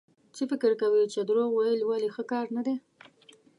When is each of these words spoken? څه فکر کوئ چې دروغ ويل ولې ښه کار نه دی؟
څه 0.35 0.43
فکر 0.51 0.71
کوئ 0.81 1.03
چې 1.13 1.19
دروغ 1.27 1.49
ويل 1.55 1.81
ولې 1.85 2.09
ښه 2.15 2.23
کار 2.31 2.45
نه 2.55 2.61
دی؟ 2.65 2.75